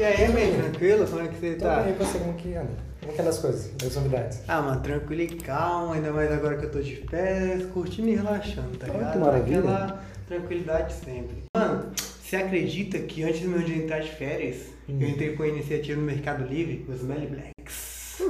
E 0.00 0.02
aí, 0.02 0.32
bem 0.32 0.54
tranquilo? 0.54 1.06
Como 1.06 1.20
é 1.20 1.28
que 1.28 1.34
você 1.38 1.54
Tô 1.56 1.64
tá? 1.66 1.82
bem, 1.82 1.92
você 1.94 2.18
como 2.18 2.32
que 2.34 2.54
anda? 2.54 2.70
Como 3.02 3.12
que 3.12 3.20
anda 3.20 3.28
as 3.30 3.38
coisas, 3.38 3.70
as 3.86 3.94
novidades? 3.96 4.40
Ah, 4.48 4.62
mano, 4.62 4.80
tranquilo 4.80 5.20
e 5.20 5.28
calmo, 5.36 5.92
ainda 5.92 6.10
mais 6.10 6.32
agora 6.32 6.56
que 6.56 6.64
eu 6.64 6.70
tô 6.70 6.80
de 6.80 6.96
férias, 7.06 7.68
curtindo 7.70 8.08
e 8.08 8.14
relaxando, 8.14 8.78
tá 8.78 8.86
Ah, 8.86 8.90
que 8.90 8.96
ligado? 8.96 9.20
maravilha. 9.20 9.58
Aquela 9.58 10.04
tranquilidade 10.26 10.94
sempre. 10.94 11.36
Mano, 11.54 11.90
você 12.22 12.36
acredita 12.36 12.98
que 13.00 13.22
antes 13.24 13.42
mesmo 13.42 13.62
de 13.62 13.74
entrar 13.74 13.98
de 14.00 14.10
férias, 14.10 14.56
Hum. 14.88 14.96
eu 15.02 15.08
entrei 15.10 15.36
com 15.36 15.42
a 15.42 15.48
iniciativa 15.48 16.00
no 16.00 16.06
Mercado 16.06 16.44
Livre, 16.44 16.86
os 16.88 17.02
Melly 17.02 17.26
Blacks? 17.26 18.22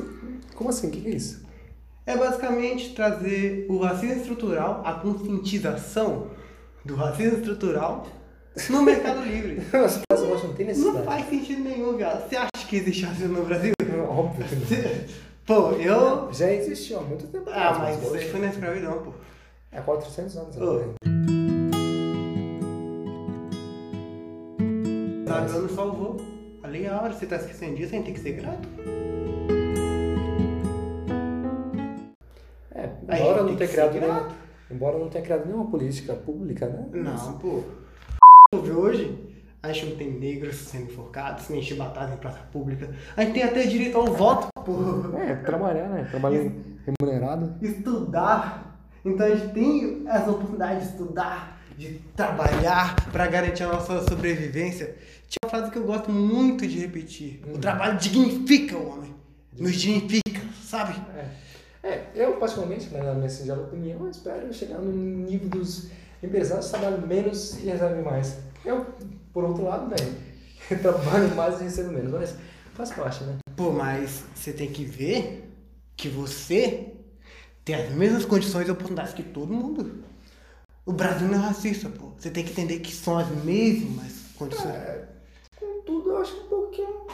Como 0.57 0.71
assim? 0.71 0.89
O 0.89 0.91
que, 0.91 1.01
que 1.03 1.09
é 1.09 1.13
isso? 1.15 1.45
É 2.05 2.17
basicamente 2.17 2.95
trazer 2.97 3.67
o 3.69 3.79
racismo 3.79 4.17
estrutural, 4.17 4.83
a 4.85 4.95
conscientização 4.95 6.33
do 6.85 6.97
racismo 6.97 7.39
estrutural 7.39 8.09
no 8.69 8.83
Mercado 8.83 9.23
Livre. 9.23 9.61
Não 10.51 10.57
tem 10.57 10.67
Não 10.67 10.73
necessidade. 10.75 11.05
faz 11.07 11.29
sentido 11.29 11.63
nenhum, 11.63 11.97
viado. 11.97 12.29
Você 12.29 12.37
acha 12.37 12.67
que 12.69 12.77
existe 12.77 13.05
racismo 13.05 13.39
no 13.39 13.45
Brasil? 13.45 13.73
Óbvio 14.09 14.45
que 14.45 14.75
não. 14.77 15.05
Pô, 15.47 15.71
eu. 15.77 16.33
Já 16.33 16.53
existiu 16.53 16.99
há 16.99 17.03
muito 17.03 17.27
tempo 17.29 17.49
Ah, 17.51 17.77
mas 17.79 17.99
aí 18.03 18.11
hoje 18.11 18.29
foi 18.31 18.41
na 18.41 18.49
escravidão, 18.49 19.01
pô. 19.03 19.13
é 19.71 19.81
400 19.81 20.37
anos 20.37 20.57
agora. 20.57 20.89
Sabe, 25.29 25.53
não 25.53 25.69
salvou. 25.69 26.17
Falei 26.61 26.87
a 26.89 27.01
hora, 27.01 27.13
você 27.13 27.27
tá 27.27 27.37
esquecendo 27.37 27.77
disso, 27.77 27.95
a 27.95 27.97
gente 27.97 28.07
tem 28.07 28.15
que 28.15 28.21
ser 28.21 28.33
grato. 28.33 28.69
É, 32.75 32.89
embora 33.19 33.43
não 33.45 33.57
ser 33.57 33.69
criado 33.69 33.93
nenhuma, 33.95 34.29
embora 34.71 34.99
não 34.99 35.09
tenha 35.09 35.25
criado 35.25 35.47
nenhuma 35.47 35.71
política 35.71 36.15
pública, 36.15 36.67
né? 36.67 36.87
Não, 36.93 37.39
pô. 37.39 37.63
Ouve 38.53 38.71
hoje, 38.73 39.19
a 39.63 39.73
gente 39.73 39.87
não 39.87 39.97
tem 39.97 40.11
negros 40.11 40.57
sendo 40.57 40.85
enforcados, 40.85 41.49
nem 41.49 41.61
chibatados 41.61 42.15
em 42.15 42.17
praça 42.17 42.41
pública. 42.53 42.95
A 43.17 43.23
gente 43.23 43.35
tem 43.35 43.43
até 43.43 43.67
direito 43.67 43.97
ao 43.97 44.07
voto, 44.07 44.49
pô. 44.65 45.17
É, 45.19 45.35
trabalhar, 45.37 45.89
né? 45.89 46.07
Trabalho 46.11 46.55
remunerado. 46.87 47.55
Estudar. 47.61 48.79
Então 49.05 49.27
a 49.27 49.35
gente 49.35 49.53
tem 49.53 50.05
essa 50.07 50.31
oportunidade 50.31 50.81
de 50.81 50.87
estudar, 50.87 51.61
de 51.77 52.01
trabalhar 52.17 52.97
para 53.13 53.27
garantir 53.27 53.65
a 53.65 53.69
nossa 53.69 54.03
sobrevivência. 54.09 54.97
Tinha 55.29 55.39
uma 55.45 55.51
frase 55.51 55.71
que 55.71 55.79
eu 55.79 55.85
gosto 55.85 56.11
muito 56.11 56.67
de 56.67 56.79
repetir. 56.79 57.43
O 57.53 57.59
trabalho 57.59 57.99
dignifica 57.99 58.77
o 58.77 58.91
homem. 58.91 59.15
Nos 59.59 59.75
dignifica, 59.75 60.41
sabe? 60.63 60.95
É. 61.17 61.51
É, 61.83 62.05
eu 62.15 62.37
particularmente, 62.37 62.91
né, 62.91 63.03
na 63.03 63.15
minha 63.15 63.29
singela 63.29 63.63
opinião, 63.63 64.05
eu 64.05 64.11
espero 64.11 64.53
chegar 64.53 64.79
no 64.79 64.93
nível 64.93 65.49
dos 65.49 65.91
empresários 66.23 66.67
que 66.67 66.73
trabalham 66.73 67.07
menos 67.07 67.59
e 67.59 67.67
recebem 67.67 68.03
mais. 68.03 68.39
Eu, 68.65 68.87
por 69.33 69.45
outro 69.45 69.65
lado, 69.65 69.89
né, 69.89 69.97
trabalho 70.81 71.35
mais 71.35 71.61
e 71.61 71.65
recebo 71.65 71.93
menos, 71.93 72.13
mas 72.13 72.37
faz 72.75 72.91
parte, 72.93 73.25
né? 73.25 73.39
Pô, 73.57 73.71
mas 73.71 74.25
você 74.35 74.53
tem 74.53 74.71
que 74.71 74.85
ver 74.85 75.51
que 75.97 76.09
você 76.09 76.95
tem 77.65 77.75
as 77.75 77.91
mesmas 77.93 78.25
condições 78.25 78.67
e 78.67 78.71
oportunidades 78.71 79.13
que 79.13 79.23
todo 79.23 79.53
mundo. 79.53 80.03
O 80.87 80.93
Brasil 80.93 81.29
não 81.29 81.35
é 81.35 81.39
racista, 81.39 81.89
pô. 81.89 82.13
Você 82.19 82.31
tem 82.31 82.45
que 82.45 82.53
entender 82.53 82.81
que 82.81 82.93
são 82.93 83.19
as 83.19 83.29
mesmas 83.45 84.13
condições. 84.37 84.75
É, 84.75 85.09
contudo, 85.59 86.11
eu 86.11 86.19
acho 86.19 86.37
um 86.37 86.49
pouquinho. 86.49 87.07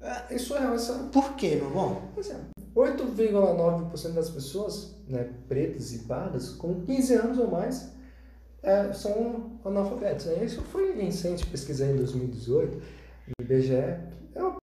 É, 0.00 0.34
isso 0.34 0.54
é 0.54 0.60
real, 0.60 0.74
essa. 0.74 0.94
Por 1.12 1.34
quê, 1.34 1.56
meu 1.56 1.70
bom? 1.70 2.10
Pois 2.14 2.30
é, 2.30 2.40
8,9% 2.74 4.12
das 4.12 4.30
pessoas, 4.30 4.94
né, 5.06 5.30
pretas 5.48 5.92
e 5.92 6.00
pardas, 6.00 6.50
com 6.50 6.80
15 6.82 7.14
anos 7.14 7.38
ou 7.38 7.50
mais, 7.50 7.90
é, 8.62 8.92
são 8.92 9.58
analfabetos. 9.64 10.26
Né? 10.26 10.44
Isso 10.44 10.62
foi 10.62 10.92
recente, 10.92 11.46
pesquisei 11.46 11.90
em 11.90 11.96
2018, 11.96 12.76
no 12.76 13.44
IBGE. 13.44 13.72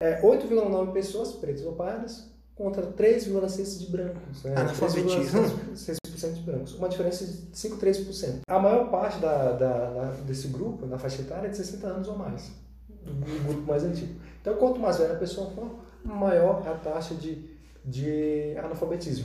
É 0.01 0.23
8,9% 0.23 0.93
pessoas 0.93 1.33
pretas 1.33 1.65
ou 1.65 1.73
pardas 1.73 2.31
contra 2.55 2.83
3,6% 2.93 3.79
de 3.79 3.87
brancos. 3.91 4.43
Né? 4.45 4.55
Analfabetismo? 4.57 5.41
3,6% 5.75 6.33
de 6.35 6.41
brancos. 6.43 6.75
Uma 6.75 6.89
diferença 6.89 7.25
de 7.25 7.33
5,3%. 7.53 8.41
A 8.49 8.59
maior 8.59 8.91
parte 8.91 9.19
da, 9.21 9.53
da- 9.53 9.91
da- 9.91 10.11
desse 10.27 10.49
grupo, 10.49 10.87
na 10.87 10.99
faixa 10.99 11.23
etária, 11.23 11.47
é 11.47 11.51
de 11.51 11.57
60 11.57 11.87
anos 11.87 12.09
ou 12.09 12.17
mais. 12.17 12.51
O 13.07 13.45
grupo 13.47 13.63
mais 13.67 13.85
antigo. 13.85 14.15
Então, 14.41 14.57
quanto 14.57 14.81
mais 14.81 14.99
velha 14.99 15.15
a 15.15 15.19
pessoa 15.19 15.51
for, 15.51 15.71
maior 16.05 16.63
é 16.67 16.71
a 16.71 16.75
taxa 16.75 17.15
de, 17.15 17.49
de 17.85 18.55
analfabetismo. 18.59 19.25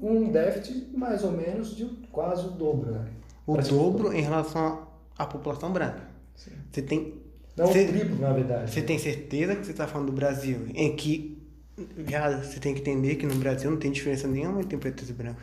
Um 0.00 0.30
déficit 0.30 0.90
mais 0.96 1.24
ou 1.24 1.32
menos 1.32 1.74
de 1.74 1.86
quase 2.12 2.46
o 2.46 2.50
dobro, 2.50 2.92
né? 2.92 3.04
O 3.52 3.56
dobro 3.56 4.12
em 4.12 4.20
relação 4.20 4.86
à 5.16 5.24
população 5.26 5.72
branca. 5.72 6.02
Sim. 6.36 6.50
Você 6.70 6.82
tem, 6.82 7.14
Não 7.56 7.72
Cê- 7.72 7.84
o 7.84 7.88
triplo, 7.88 8.16
na 8.20 8.32
verdade. 8.32 8.70
você 8.70 8.82
tem 8.82 8.98
certeza 8.98 9.56
que 9.56 9.64
você 9.64 9.72
está 9.72 9.86
falando 9.86 10.06
do 10.08 10.12
Brasil, 10.12 10.66
em 10.74 10.94
que, 10.94 11.42
viado, 11.96 12.44
você 12.44 12.60
tem 12.60 12.74
que 12.74 12.80
entender 12.80 13.16
que 13.16 13.26
no 13.26 13.34
Brasil 13.36 13.70
não 13.70 13.78
tem 13.78 13.90
diferença 13.90 14.28
nenhuma 14.28 14.60
entre 14.60 14.76
pretos 14.76 15.08
e 15.10 15.12
brancos. 15.12 15.42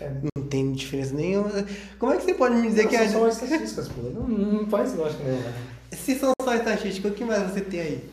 É. 0.00 0.12
Não 0.36 0.44
tem 0.46 0.72
diferença 0.72 1.14
nenhuma. 1.14 1.50
Como 1.98 2.12
é 2.12 2.16
que 2.18 2.24
você 2.24 2.34
pode 2.34 2.56
me 2.56 2.68
dizer 2.68 2.82
Não, 2.84 2.90
que 2.90 2.96
são 3.08 3.24
a 3.24 3.30
só 3.32 3.44
estatísticas, 3.44 3.88
pô. 3.88 4.02
Não, 4.02 4.28
não 4.28 4.66
faz 4.68 4.94
lógica 4.94 5.22
nenhuma. 5.24 5.42
né? 5.48 5.54
Se 5.92 6.14
são 6.18 6.32
só 6.42 6.54
estatísticas, 6.54 7.12
o 7.12 7.14
que 7.14 7.24
mais 7.24 7.50
você 7.50 7.60
tem 7.62 7.80
aí? 7.80 8.04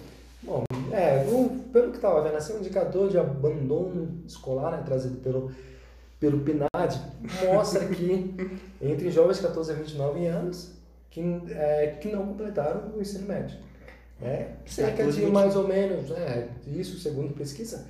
Bom, 0.44 0.64
é, 0.92 1.26
o- 1.30 1.50
pelo 1.74 1.90
que 1.92 1.98
estava 1.98 2.22
vendo, 2.24 2.36
assim, 2.38 2.54
o 2.54 2.60
indicador 2.60 3.10
de 3.10 3.18
abandono 3.18 4.22
escolar, 4.26 4.72
né, 4.72 4.84
trazido 4.86 5.18
pelo, 5.18 5.52
pelo 6.22 6.40
PNAD, 6.42 7.02
mostra 7.52 7.84
que 7.88 8.36
entre 8.80 9.10
jovens 9.10 9.38
de 9.38 9.48
14 9.48 9.72
a 9.72 9.76
29 9.76 10.28
anos 10.28 10.72
que, 11.10 11.20
é, 11.50 11.98
que 12.00 12.10
não 12.10 12.28
completaram 12.28 12.96
o 12.96 13.02
ensino 13.02 13.28
médio. 13.28 13.58
Né? 14.20 14.56
Cerca 14.68 14.98
14 14.98 15.20
de 15.20 15.26
mais 15.26 15.56
ou 15.56 15.68
menos, 15.68 16.10
né, 16.12 16.50
isso 16.68 17.00
segundo 17.00 17.34
pesquisa, 17.34 17.88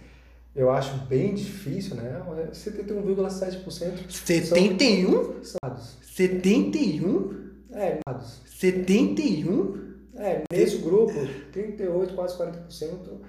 eu 0.56 0.72
acho 0.72 0.96
bem 1.08 1.34
difícil, 1.34 1.96
né? 1.96 2.22
71,7% 2.53 4.09
são 4.09 4.58
71? 4.58 5.42
estados. 5.42 5.98
71? 6.02 7.52
É, 7.74 7.98
estados. 7.98 8.42
71? 8.46 9.92
É, 10.16 10.44
nesse 10.52 10.78
grupo, 10.78 11.13
38, 11.52 12.13
quase 12.13 12.38
40% 12.38 13.22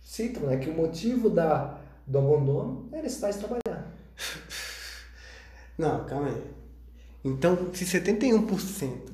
citam 0.00 0.42
né, 0.44 0.56
que 0.58 0.70
o 0.70 0.74
motivo 0.74 1.28
da, 1.28 1.78
do 2.06 2.18
abandono 2.18 2.88
é 2.92 3.00
a 3.00 3.02
necessidade 3.02 3.38
de 3.38 3.44
trabalhar. 3.44 3.94
Não, 5.76 6.04
calma 6.04 6.28
aí. 6.28 6.54
Então, 7.24 7.72
se 7.72 7.84
71% 7.84 9.12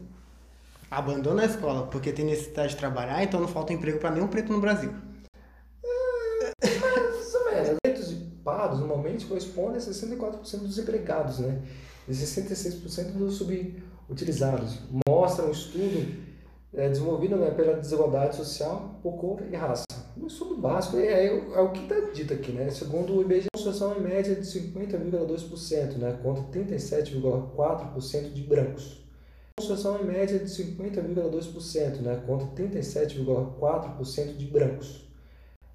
abandona 0.91 1.43
a 1.43 1.47
escola 1.47 1.87
porque 1.87 2.13
tem 2.13 2.25
necessidade 2.25 2.71
de 2.71 2.77
trabalhar, 2.77 3.23
então 3.23 3.41
não 3.41 3.49
falta 3.49 3.73
emprego 3.73 3.99
para 3.99 4.11
nenhum 4.11 4.27
preto 4.27 4.53
no 4.53 4.61
Brasil. 4.61 4.93
Pretos 7.83 8.13
e 8.13 8.17
pardos 8.45 8.81
normalmente 8.81 9.27
correspondem 9.27 9.77
a 9.77 9.81
64% 9.81 10.59
dos 10.59 10.79
empregados, 10.79 11.39
né? 11.39 11.63
E 12.09 12.13
66% 12.13 13.13
dos 13.13 13.37
subutilizados. 13.37 14.81
Mostra 15.09 15.47
um 15.47 15.53
estudo 15.53 16.31
é, 16.75 16.89
desenvolvido 16.89 17.37
né, 17.37 17.51
pela 17.51 17.75
desigualdade 17.75 18.37
social 18.37 18.99
por 19.03 19.13
cor 19.13 19.43
e 19.51 19.57
raça. 19.57 19.85
Um 20.21 20.27
estudo 20.27 20.57
básico 20.57 20.97
é, 20.99 21.27
é 21.27 21.33
o- 21.33 21.55
é 21.55 21.61
o 21.61 21.71
que 21.73 21.81
está 21.83 21.99
dito 22.13 22.35
aqui, 22.35 22.53
né? 22.53 22.71
Segundo 22.71 23.15
o 23.17 23.23
IBGE, 23.23 23.47
a 23.53 23.57
construção 23.57 23.97
em 23.97 24.01
média 24.01 24.35
de 24.35 24.47
50,2%, 24.47 25.97
né? 25.99 26.19
Contra 26.23 26.45
37,4% 26.45 28.33
de 28.33 28.43
brancos. 28.43 29.01
Construção 29.59 30.01
em 30.01 30.05
média 30.05 30.39
de 30.39 30.51
50,2%, 30.51 32.01
né? 32.03 32.23
Contra 32.27 32.47
37,4% 32.49 34.37
de 34.37 34.47
brancos. 34.47 35.09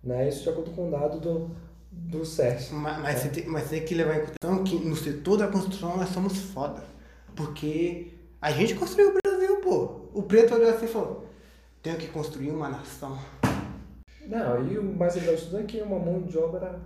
Né? 0.04 0.30
Isso 0.30 0.44
de 0.44 0.50
acordo 0.50 0.72
com 0.72 0.88
o 0.88 0.92
dado 0.92 1.20
do, 1.20 1.50
do 1.92 2.24
CERS. 2.26 2.70
Mas, 2.72 3.00
mas, 3.02 3.20
você 3.20 3.30
tem, 3.30 3.46
mas 3.48 3.64
você 3.64 3.78
tem 3.78 3.86
que 3.86 3.96
levar 3.96 4.18
em 4.18 4.26
consideração 4.26 4.64
que 4.64 4.76
no 4.88 4.96
setor 4.96 5.38
da 5.38 5.48
construção 5.48 5.98
nós 5.98 6.10
somos 6.10 6.38
foda. 6.38 6.84
Porque 7.36 8.12
a 8.40 8.52
gente 8.52 8.76
construiu 8.76 9.10
o 9.10 9.14
Brasil, 9.24 9.58
pô. 9.62 10.02
O 10.14 10.22
preto 10.24 10.54
olhou 10.54 10.70
assim 10.70 10.86
e 10.86 10.88
falou: 10.88 11.26
tenho 11.82 11.98
que 11.98 12.08
construir 12.08 12.52
uma 12.52 12.70
nação. 12.70 13.18
Não, 14.28 14.68
e 14.68 14.78
o 14.78 14.84
mais 14.84 15.16
legal 15.16 15.36
disso 15.36 15.58
é 15.58 15.64
que 15.64 15.80
é 15.80 15.84
uma 15.84 16.00
mão 16.00 16.22
de 16.22 16.38
obra 16.38 16.80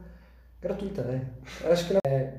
gratuita, 0.62 1.04
né? 1.04 1.28
Eu 1.62 1.72
Acho 1.72 1.88
que 1.88 1.94
né, 1.94 2.34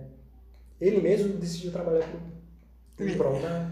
ele 0.80 1.00
mesmo 1.00 1.38
decidiu 1.38 1.72
trabalhar 1.72 2.06
por, 2.06 3.06
em 3.06 3.16
prol 3.16 3.40
da, 3.40 3.66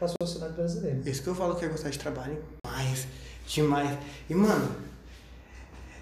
da 0.00 0.08
sociedade 0.08 0.54
brasileira. 0.54 1.00
Isso 1.04 1.22
que 1.22 1.28
eu 1.28 1.34
falo 1.34 1.54
que 1.56 1.64
é 1.64 1.68
gostar 1.68 1.90
de 1.90 1.98
trabalho. 1.98 2.42
Demais, 2.64 3.06
demais. 3.46 3.98
E, 4.28 4.34
mano, 4.34 4.74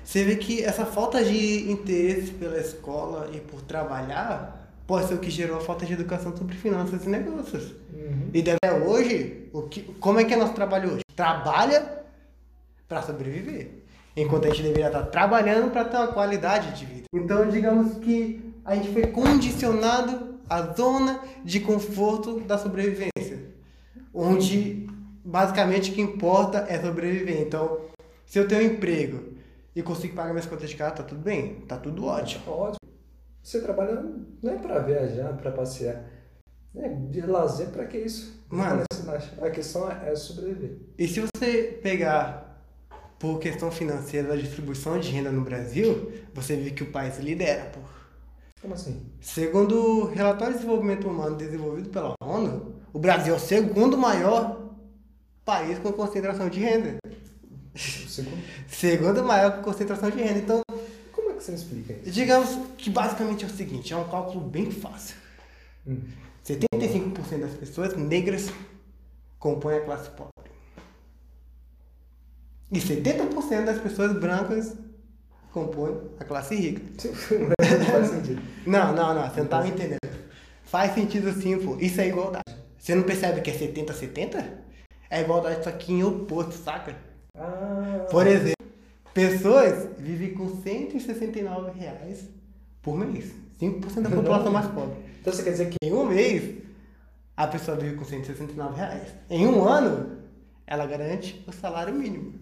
você 0.05 0.25
vê 0.25 0.37
que 0.37 0.64
essa 0.64 0.84
falta 0.84 1.23
de 1.25 1.70
interesse 1.70 2.32
pela 2.32 2.58
escola 2.58 3.31
e 3.32 3.40
por 3.40 3.62
trabalhar 3.62 4.61
pode 4.87 5.06
ser 5.06 5.14
o 5.14 5.19
que 5.19 5.31
gerou 5.31 5.56
a 5.56 5.61
falta 5.61 5.87
de 5.87 5.93
educação 5.93 6.37
sobre 6.37 6.56
finanças 6.56 7.05
e 7.05 7.08
negócios. 7.08 7.70
Uhum. 7.93 8.31
E 8.34 8.40
até 8.40 8.73
hoje, 8.73 9.49
o 9.52 9.62
que, 9.62 9.82
como 10.00 10.19
é 10.19 10.25
que 10.25 10.34
é 10.34 10.37
nosso 10.37 10.52
trabalho 10.52 10.94
hoje? 10.94 11.02
Trabalha 11.14 12.02
para 12.88 13.02
sobreviver. 13.02 13.84
Enquanto 14.17 14.47
a 14.47 14.49
gente 14.49 14.62
deveria 14.62 14.89
estar 14.89 15.03
trabalhando 15.05 15.71
para 15.71 15.85
ter 15.85 15.97
uma 15.97 16.09
qualidade 16.09 16.79
de 16.79 16.85
vida. 16.85 17.05
Então, 17.12 17.49
digamos 17.49 17.99
que 17.99 18.55
a 18.65 18.75
gente 18.75 18.93
foi 18.93 19.07
condicionado 19.07 20.39
à 20.49 20.62
zona 20.75 21.21
de 21.45 21.61
conforto 21.61 22.41
da 22.41 22.59
sobrevivência. 22.59 23.51
Onde 24.12 24.87
basicamente 25.25 25.91
o 25.91 25.95
que 25.95 26.01
importa 26.01 26.67
é 26.69 26.81
sobreviver. 26.81 27.41
Então, 27.41 27.81
se 28.27 28.39
eu 28.39 28.49
tenho 28.49 28.62
um 28.62 28.75
emprego 28.75 29.35
e 29.75 29.83
consigo 29.83 30.15
pagar 30.15 30.31
minhas 30.31 30.47
contas 30.47 30.69
de 30.69 30.77
casa, 30.77 30.97
tá 30.97 31.03
tudo 31.03 31.21
bem, 31.21 31.61
tá 31.67 31.77
tudo 31.77 32.05
ótimo. 32.05 32.43
Ótimo. 32.49 32.79
Você 33.43 33.61
trabalha 33.61 34.05
não 34.43 34.53
é 34.53 34.57
para 34.57 34.81
viajar, 34.81 35.37
para 35.37 35.51
passear. 35.51 36.05
É 36.75 36.89
de 36.89 37.23
lazer, 37.23 37.69
para 37.71 37.85
que 37.87 37.99
isso? 37.99 38.45
Mano. 38.49 38.85
A 39.41 39.51
questão 39.51 39.91
é 39.91 40.15
sobreviver. 40.15 40.79
E 40.99 41.09
se 41.09 41.21
você 41.21 41.79
pegar 41.83 42.50
por 43.20 43.38
questão 43.38 43.70
financeira 43.70 44.28
da 44.28 44.34
distribuição 44.34 44.99
de 44.99 45.11
renda 45.11 45.31
no 45.31 45.43
Brasil, 45.43 46.11
você 46.32 46.56
vê 46.56 46.70
que 46.70 46.82
o 46.82 46.90
país 46.90 47.19
lidera, 47.19 47.67
pô. 47.67 47.78
Como 48.62 48.72
assim? 48.72 48.99
Segundo 49.20 49.75
o 49.75 50.05
relatório 50.06 50.55
de 50.55 50.61
desenvolvimento 50.61 51.06
humano 51.06 51.37
desenvolvido 51.37 51.90
pela 51.90 52.14
ONU, 52.19 52.75
o 52.94 52.99
Brasil 52.99 53.34
é 53.34 53.37
o 53.37 53.40
segundo 53.40 53.96
maior 53.99 54.70
país 55.44 55.78
com 55.78 55.93
concentração 55.93 56.49
de 56.49 56.61
renda. 56.61 56.96
Segundo? 57.76 58.43
Segundo 58.67 59.23
maior 59.23 59.56
com 59.56 59.62
concentração 59.64 60.11
de 60.11 60.16
renda. 60.16 60.38
Então, 60.38 60.62
Como 61.12 61.31
é 61.31 61.34
que 61.34 61.44
você 61.44 61.52
explica 61.52 61.93
isso? 61.93 62.11
digamos 62.11 62.58
que 62.78 62.88
basicamente 62.88 63.44
é 63.44 63.46
o 63.46 63.50
seguinte, 63.50 63.93
é 63.93 63.96
um 63.96 64.08
cálculo 64.08 64.40
bem 64.40 64.70
fácil. 64.70 65.16
Hum. 65.87 66.00
75% 66.44 67.38
das 67.38 67.52
pessoas 67.52 67.94
negras 67.96 68.50
compõem 69.38 69.76
a 69.76 69.81
classe 69.84 70.08
pobre. 70.11 70.39
E 72.72 72.78
70% 72.78 73.64
das 73.64 73.78
pessoas 73.81 74.12
brancas 74.19 74.76
compõem 75.52 75.96
a 76.19 76.25
classe 76.25 76.55
rica. 76.55 76.82
Não 77.32 77.87
faz 77.87 78.08
sentido. 78.11 78.43
Não, 78.67 78.93
não, 78.94 79.14
não, 79.14 79.28
você 79.28 79.40
não 79.40 79.49
tá 79.49 79.62
me 79.62 79.70
entendendo. 79.70 79.99
Faz 80.64 80.94
sentido 80.94 81.32
sim, 81.32 81.58
pô. 81.58 81.76
Isso 81.81 82.00
é 82.00 82.08
igualdade. 82.08 82.44
Você 82.78 82.94
não 82.94 83.02
percebe 83.02 83.40
que 83.40 83.50
é 83.50 83.55
70-70? 83.55 84.44
É 85.11 85.20
igualdade 85.22 85.64
só 85.64 85.72
que 85.72 85.93
em 85.93 86.05
oposto, 86.05 86.52
saca? 86.52 86.96
Ah, 87.37 88.06
Por 88.11 88.26
exemplo, 88.26 88.67
pessoas 89.12 89.88
vivem 89.99 90.32
com 90.34 90.49
169 90.62 91.78
reais 91.78 92.25
por 92.81 92.96
mês. 92.96 93.32
5% 93.61 94.02
da 94.02 94.11
população 94.14 94.52
mais 94.52 94.66
pobre. 94.69 94.96
então 95.20 95.32
você 95.32 95.43
quer 95.43 95.50
dizer 95.50 95.70
que 95.70 95.76
Em 95.84 95.93
um 95.93 96.06
mês, 96.06 96.62
a 97.37 97.46
pessoa 97.49 97.76
vive 97.76 97.96
com 97.96 98.05
169 98.05 98.76
reais. 98.76 99.08
Em 99.28 99.46
um 99.46 99.64
ano, 99.66 100.19
ela 100.70 100.87
garante 100.87 101.44
o 101.49 101.52
salário 101.52 101.93
mínimo. 101.93 102.32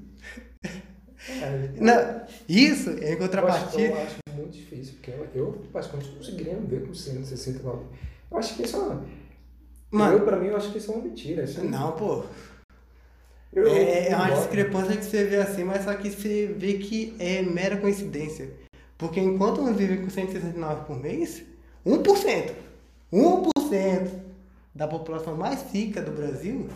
é, 0.62 1.70
Não, 1.80 2.22
isso 2.46 2.90
é 2.90 2.92
em 2.92 2.96
eu, 2.96 3.08
acho, 3.08 3.19
contrapartida. 3.19 3.82
eu 3.82 3.96
acho 4.02 4.16
muito 4.34 4.50
difícil, 4.52 4.94
porque 4.96 5.10
eu, 5.10 5.26
eu 5.34 5.52
praticamente 5.72 6.10
conseguiria 6.10 6.54
ver 6.56 6.86
com 6.86 6.92
169. 6.92 7.86
Eu 8.30 8.36
acho 8.38 8.54
que 8.54 8.62
isso 8.64 8.76
é 8.76 8.80
uma. 8.80 9.04
Mano. 9.90 10.19
eu, 10.19 10.25
pra 10.26 10.36
mim, 10.36 10.48
eu 10.48 10.56
acho 10.56 10.70
que 10.70 10.76
isso 10.76 10.92
é 10.92 10.94
uma 10.94 11.04
mentira. 11.04 11.42
Isso 11.44 11.64
Não, 11.64 11.92
pô. 11.92 12.22
eu, 13.54 13.66
É, 13.66 14.10
é 14.10 14.14
uma 14.16 14.31
discrepância 14.31 14.94
que 14.94 15.04
você 15.06 15.24
vê 15.24 15.36
assim, 15.36 15.64
mas 15.64 15.84
só 15.84 15.94
que 15.94 16.10
você 16.10 16.54
vê 16.54 16.74
que 16.74 17.16
é 17.19 17.40
mera 17.40 17.78
coincidência. 17.78 18.50
Porque 18.98 19.19
enquanto 19.20 19.62
uns 19.62 19.74
vivem 19.74 20.02
com 20.02 20.10
169 20.10 20.84
por 20.84 20.98
mês, 20.98 21.42
1%, 21.86 22.52
1% 23.10 24.10
da 24.74 24.86
população 24.86 25.34
mais 25.34 25.62
rica 25.72 26.02
do 26.02 26.10
Brasil 26.10 26.69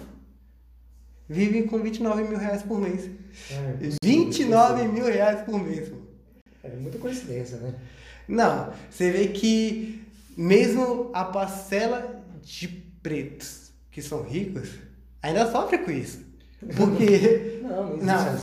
vive 1.29 1.63
com 1.65 1.79
29 1.79 2.25
mil 2.25 2.39
reais 2.39 2.63
por 2.63 2.81
mês. 2.81 3.09
É, 3.51 3.89
29 4.05 4.89
mil 4.89 5.05
reais 5.07 5.43
por 5.43 5.63
mês. 5.63 5.89
pô. 5.89 5.97
É 6.63 6.77
muita 6.77 6.99
coincidência, 6.99 7.57
né? 7.59 7.75
Não, 8.29 8.73
você 8.89 9.11
vê 9.11 9.29
que 9.29 10.05
mesmo 10.37 11.11
a 11.13 11.25
parcela 11.25 12.23
de 12.43 12.69
pretos 13.03 13.73
que 13.91 14.01
são 14.01 14.23
ricos 14.23 14.71
ainda 15.23 15.51
sofre 15.51 15.79
com 15.79 15.91
isso. 15.91 16.25
Porque 16.77 17.61
Não, 17.63 17.97
não 17.97 18.05
Não. 18.05 18.39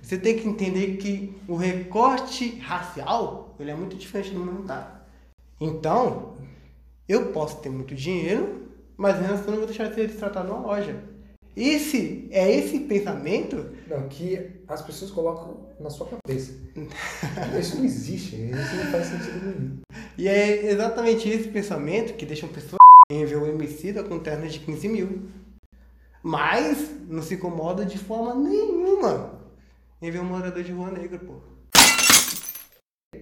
você 0.00 0.16
tem 0.18 0.36
que 0.38 0.46
entender 0.48 0.96
que 0.98 1.34
o 1.48 1.56
recorte 1.56 2.58
racial 2.60 3.56
ele 3.58 3.70
é 3.70 3.74
muito 3.74 3.96
diferente 3.96 4.30
do 4.30 4.38
monetário. 4.40 5.00
Então, 5.60 6.36
eu 7.08 7.26
posso 7.32 7.58
ter 7.60 7.68
muito 7.68 7.94
dinheiro, 7.94 8.68
mas 8.96 9.18
mesmo 9.20 9.34
assim 9.34 9.44
eu 9.44 9.50
não 9.50 9.58
vou 9.58 9.66
deixar 9.66 9.88
de 9.88 9.94
ser 9.94 10.10
tratado 10.16 10.48
numa 10.48 10.60
loja. 10.60 10.96
Esse 11.56 12.28
é 12.30 12.50
esse 12.50 12.80
pensamento 12.80 13.70
Não, 13.88 14.08
que 14.08 14.50
as 14.68 14.82
pessoas 14.82 15.10
colocam 15.10 15.68
na 15.80 15.90
sua 15.90 16.06
cabeça. 16.06 16.52
Isso 17.58 17.76
não 17.76 17.84
existe, 17.84 18.36
isso 18.36 18.76
não 18.76 18.84
faz 18.92 19.06
sentido 19.06 19.44
nenhum. 19.44 19.78
E 20.16 20.28
é 20.28 20.66
exatamente 20.66 21.28
esse 21.28 21.48
pensamento 21.48 22.14
que 22.14 22.24
deixa 22.24 22.46
uma 22.46 22.52
pessoa 22.52 22.78
em 23.10 23.24
ver 23.24 23.36
o 23.36 23.50
homicida 23.50 24.04
com 24.04 24.18
terno 24.18 24.48
de 24.48 24.60
15 24.60 24.88
mil. 24.88 25.28
Mas 26.22 26.90
não 27.08 27.22
se 27.22 27.34
incomoda 27.34 27.84
de 27.84 27.98
forma 27.98 28.34
nenhuma 28.34 29.40
em 30.02 30.10
ver 30.10 30.20
um 30.20 30.24
morador 30.24 30.62
de 30.62 30.72
rua 30.72 30.90
negra, 30.90 31.18
pô. 31.18 31.40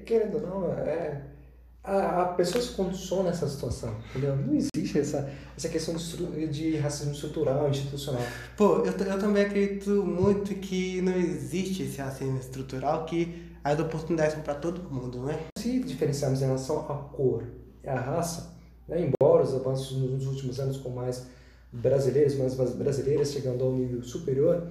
Querendo 0.05 0.37
ou 0.37 0.41
não, 0.41 0.73
é. 0.73 1.38
A, 1.89 2.23
a 2.23 2.25
pessoa 2.35 2.63
se 2.63 2.73
condiciona 2.73 3.31
nessa 3.31 3.49
situação, 3.49 3.97
entendeu? 4.11 4.37
Não 4.37 4.55
existe 4.55 4.99
essa, 4.99 5.33
essa 5.57 5.71
questão 5.71 5.95
de, 5.97 6.47
de 6.49 6.77
racismo 6.77 7.13
estrutural, 7.13 7.71
institucional. 7.71 8.21
Pô, 8.59 8.85
eu, 8.85 8.93
eu 8.93 9.19
também 9.19 9.45
acredito 9.45 10.05
muito 10.05 10.55
que 10.57 11.01
não 11.01 11.15
existe 11.15 11.85
esse 11.85 11.99
racismo 11.99 12.39
estrutural, 12.39 13.07
que 13.07 13.57
as 13.65 13.81
oportunidades 13.81 14.35
são 14.35 14.43
para 14.43 14.55
todo 14.55 14.83
mundo, 14.91 15.23
né? 15.25 15.47
Se 15.59 15.79
diferenciarmos 15.81 16.43
em 16.43 16.45
relação 16.45 16.81
à 16.81 16.95
cor 16.95 17.45
e 17.83 17.89
à 17.89 17.99
raça, 17.99 18.55
né, 18.87 19.11
embora 19.11 19.45
os 19.45 19.55
avanços 19.55 19.97
nos 19.97 20.27
últimos 20.27 20.61
anos 20.61 20.77
com 20.77 20.91
mais 20.91 21.27
brasileiros, 21.73 22.35
mais, 22.35 22.55
mais 22.57 22.75
brasileiras 22.75 23.33
chegando 23.33 23.65
ao 23.65 23.73
nível 23.73 24.03
superior, 24.03 24.69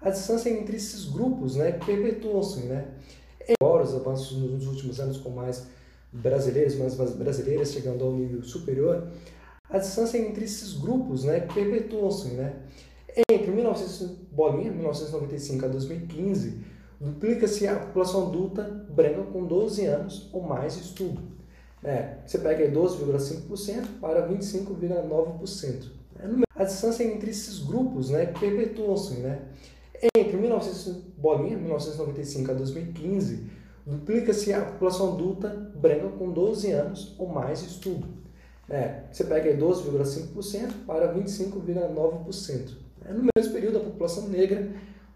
a 0.00 0.10
distância 0.10 0.50
entre 0.50 0.76
esses 0.76 1.06
grupos 1.06 1.56
né, 1.56 1.72
perpetuam-se. 1.72 2.60
Né? 2.60 2.88
Embora 3.48 3.84
os 3.84 3.94
avanços 3.94 4.36
nos 4.38 4.66
últimos 4.66 5.00
anos 5.00 5.18
com 5.18 5.30
mais 5.30 5.56
brasileiros, 5.56 5.79
mais, 6.12 6.96
mais 6.96 7.14
brasileiras 7.14 7.72
chegando 7.72 8.04
ao 8.04 8.12
nível 8.12 8.42
superior, 8.42 9.08
a 9.68 9.78
distância 9.78 10.18
entre 10.18 10.44
esses 10.44 10.74
grupos 10.74 11.24
né, 11.24 11.40
perpetuam-se. 11.40 12.28
Né? 12.28 12.56
Entre 13.30 13.50
1900, 13.50 14.16
bolinha, 14.32 14.70
1995 14.72 15.64
a 15.64 15.68
2015, 15.68 16.64
duplica-se 17.00 17.66
a 17.68 17.76
população 17.76 18.28
adulta 18.28 18.62
branca 18.90 19.22
com 19.32 19.46
12 19.46 19.86
anos 19.86 20.28
ou 20.32 20.42
mais 20.42 20.74
de 20.74 20.80
estudo. 20.82 21.22
É, 21.82 22.18
você 22.26 22.38
pega 22.38 22.64
aí 22.64 22.70
12,5% 22.70 24.00
para 24.00 24.28
25,9%. 24.28 25.84
É, 26.18 26.62
A 26.62 26.64
distância 26.64 27.04
entre 27.04 27.30
esses 27.30 27.60
grupos 27.60 28.10
né, 28.10 28.26
perpetuam-se. 28.26 29.14
Né? 29.14 29.40
Entre 30.16 30.36
1900, 30.36 30.96
bolinha, 31.16 31.56
1995 31.56 32.50
a 32.50 32.54
2015, 32.54 33.59
duplica-se 33.86 34.52
a 34.52 34.64
população 34.64 35.14
adulta 35.14 35.48
branca 35.74 36.08
com 36.18 36.30
12 36.30 36.70
anos 36.72 37.14
ou 37.18 37.28
mais 37.28 37.60
de 37.60 37.66
estudo. 37.68 38.06
É, 38.68 39.02
você 39.10 39.24
pega 39.24 39.50
aí 39.50 39.56
12,5% 39.56 40.84
para 40.86 41.12
25,9%. 41.14 42.76
É, 43.04 43.12
no 43.12 43.26
mesmo 43.36 43.52
período, 43.52 43.78
a 43.78 43.80
população 43.80 44.28
negra 44.28 44.70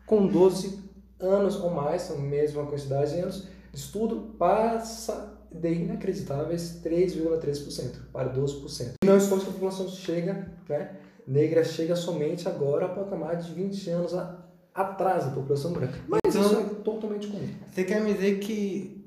com 0.07 0.27
12 0.27 0.79
anos 1.21 1.57
ou 1.57 1.71
mais, 1.71 2.11
a 2.11 2.17
mesma 2.17 2.67
quantidade 2.67 3.15
de 3.15 3.21
anos, 3.21 3.47
de 3.73 3.79
estudo 3.79 4.35
passa 4.39 5.33
de 5.53 5.73
inacreditáveis 5.73 6.81
3,3% 6.85 8.11
para 8.13 8.29
12%. 8.33 8.95
E 9.03 9.07
não 9.07 9.17
esconde 9.17 9.45
que 9.45 9.51
a 9.51 9.53
população 9.53 9.89
chega, 9.89 10.53
né, 10.69 10.97
negra 11.27 11.63
chega 11.63 11.95
somente 11.95 12.49
agora 12.49 12.87
ao 12.87 12.95
patamar 12.95 13.37
de 13.37 13.53
20 13.53 13.89
anos 13.91 14.15
a- 14.15 14.45
atrás 14.75 15.25
da 15.27 15.31
população 15.31 15.73
branca. 15.73 15.95
Mas 16.09 16.21
Então- 16.27 16.43
isso 16.43 16.57
é 16.61 16.65
totalmente 16.83 17.27
comum. 17.29 17.49
Você 17.71 17.85
quer 17.85 18.01
me 18.01 18.13
dizer 18.13 18.39
que 18.41 19.05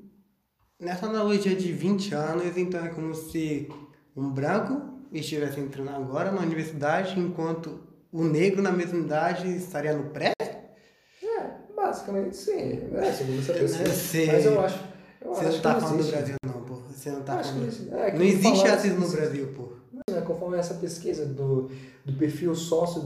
nessa 0.80 1.06
analogia 1.06 1.54
de 1.54 1.72
20 1.72 2.14
anos, 2.14 2.56
então 2.56 2.84
é 2.84 2.88
como 2.88 3.14
se 3.14 3.68
um 4.16 4.30
branco 4.30 4.80
estivesse 5.12 5.60
entrando 5.60 5.90
agora 5.90 6.30
na 6.32 6.40
universidade, 6.40 7.18
enquanto 7.18 7.80
o 8.12 8.24
negro 8.24 8.62
na 8.62 8.72
mesma 8.72 8.98
idade 8.98 9.54
estaria 9.54 9.92
no 9.92 10.04
pré? 10.10 10.32
É, 10.40 11.50
basicamente 11.76 12.36
sim. 12.36 12.52
É, 12.94 13.12
segundo 13.12 13.38
essa 13.40 13.52
pesquisa. 13.52 13.82
Eu 13.84 13.92
sei. 13.94 14.26
Mas 14.26 14.44
eu 14.46 14.60
acho. 14.60 14.84
Eu 15.20 15.34
Você 15.34 15.44
acho 15.46 15.54
não 15.56 15.62
tá 15.62 15.74
que 15.74 15.80
falando 15.80 15.94
do 15.96 16.00
existe. 16.00 16.16
Brasil, 16.16 16.34
não, 16.46 16.62
pô. 16.64 16.74
Você 16.90 17.10
não 17.10 17.22
tá 17.22 17.34
Acho 17.34 17.48
que 17.50 17.54
falando. 17.54 17.68
existe. 17.68 17.94
É, 17.94 18.10
que 18.10 18.18
não 18.18 18.24
existe 18.24 18.66
racismo 18.68 18.98
assim, 19.04 19.06
no 19.06 19.16
Brasil, 19.20 19.48
pô. 19.54 19.68
né, 20.12 20.20
conforme 20.22 20.56
essa 20.56 20.74
pesquisa 20.74 21.26
do, 21.26 21.70
do 22.04 22.12
perfil 22.18 22.54
sócio, 22.54 23.02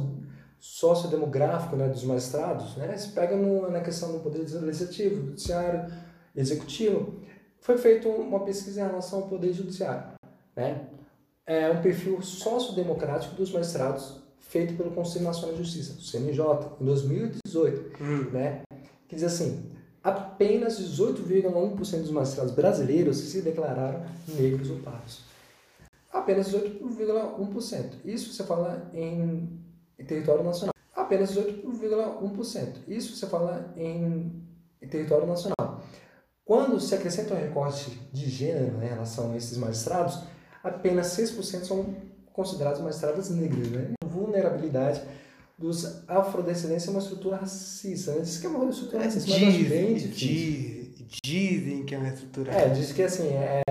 sociodemográfico 0.62 1.75
né, 1.75 1.88
dos 1.88 2.04
magistrados, 2.04 2.76
né, 2.76 2.97
se 2.97 3.09
pega 3.09 3.35
no, 3.35 3.69
na 3.69 3.81
questão 3.81 4.12
do 4.12 4.21
poder 4.21 4.47
legislativo, 4.61 5.26
judiciário, 5.26 5.92
executivo, 6.37 7.21
foi 7.59 7.76
feita 7.76 8.09
uma 8.09 8.45
pesquisa 8.45 8.81
em 8.81 8.85
relação 8.85 9.23
ao 9.23 9.28
poder 9.28 9.52
judiciário. 9.52 10.12
Né? 10.54 10.87
É 11.45 11.69
um 11.69 11.83
perfil 11.83 12.23
sociodemocrático 12.23 13.35
dos 13.35 13.50
magistrados 13.50 14.23
feito 14.38 14.76
pelo 14.76 14.92
Conselho 14.92 15.25
Nacional 15.25 15.57
de 15.57 15.64
Justiça, 15.64 15.95
o 15.95 16.00
CNJ, 16.00 16.40
em 16.81 16.85
2018 16.85 18.00
Hum. 18.00 18.31
né? 18.31 18.62
Que 19.09 19.16
diz 19.16 19.25
assim: 19.25 19.69
apenas 20.00 20.78
18,1% 20.78 22.02
dos 22.02 22.11
magistrados 22.12 22.54
brasileiros 22.54 23.16
se 23.16 23.42
declararam 23.42 24.04
negros 24.28 24.71
ou 24.71 24.78
pardos. 24.78 25.23
Apenas 26.12 26.52
18,1%. 26.52 27.95
Isso 28.04 28.33
você 28.33 28.45
fala 28.45 28.88
em, 28.95 29.49
em 30.02 30.06
território 30.06 30.44
nacional. 30.44 30.75
Apenas 30.94 31.35
18,1%. 31.35 32.75
Isso 32.88 33.16
você 33.16 33.26
fala 33.26 33.73
em, 33.76 34.32
em 34.80 34.88
território 34.88 35.26
nacional. 35.26 35.82
Quando 36.44 36.78
se 36.80 36.94
acrescenta 36.94 37.35
um 37.35 37.38
recorte 37.38 37.90
de 38.12 38.28
gênero 38.28 38.76
né, 38.76 38.87
em 38.87 38.88
relação 38.90 39.32
a 39.32 39.37
esses 39.37 39.56
magistrados, 39.56 40.21
apenas 40.62 41.16
6% 41.16 41.64
são 41.64 41.94
considerados 42.32 42.80
magistradas 42.80 43.30
negras. 43.30 43.68
Né? 43.68 43.92
Vulnerabilidade 44.04 45.02
dos 45.56 46.09
afrodescendentes 46.09 46.87
é 46.88 46.90
uma 46.90 46.99
estrutura 46.99 47.37
racista. 47.37 48.12
Né? 48.12 48.21
Diz 48.21 48.38
que 48.38 48.47
é 48.47 48.50
uma 48.50 48.68
estrutura 48.68 49.04
racista, 49.04 49.30
mas 49.30 49.38
Dizem, 49.38 49.64
bem 49.68 49.94
difícil. 49.94 51.06
dizem 51.23 51.85
que 51.85 51.94
é 51.94 51.99
uma 51.99 52.09
estrutura. 52.09 52.52
É, 52.52 52.68
diz 52.71 52.92
que 52.92 53.02
assim, 53.02 53.28
é 53.28 53.62